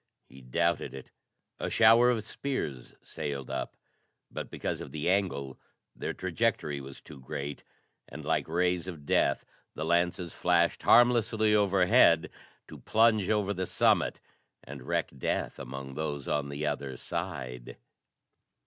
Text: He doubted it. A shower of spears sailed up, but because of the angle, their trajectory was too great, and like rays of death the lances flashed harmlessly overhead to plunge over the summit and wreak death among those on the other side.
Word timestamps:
He 0.25 0.41
doubted 0.41 0.95
it. 0.95 1.11
A 1.59 1.69
shower 1.69 2.09
of 2.09 2.23
spears 2.23 2.95
sailed 3.03 3.51
up, 3.51 3.77
but 4.31 4.49
because 4.49 4.81
of 4.81 4.91
the 4.91 5.07
angle, 5.07 5.59
their 5.95 6.11
trajectory 6.11 6.81
was 6.81 7.01
too 7.01 7.19
great, 7.19 7.63
and 8.07 8.25
like 8.25 8.47
rays 8.47 8.87
of 8.87 9.05
death 9.05 9.45
the 9.75 9.85
lances 9.85 10.33
flashed 10.33 10.81
harmlessly 10.81 11.53
overhead 11.53 12.31
to 12.67 12.79
plunge 12.79 13.29
over 13.29 13.53
the 13.53 13.67
summit 13.67 14.19
and 14.63 14.81
wreak 14.81 15.19
death 15.19 15.59
among 15.59 15.93
those 15.93 16.27
on 16.27 16.49
the 16.49 16.65
other 16.65 16.97
side. 16.97 17.77